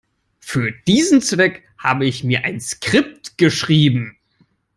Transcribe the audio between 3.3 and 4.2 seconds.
geschrieben.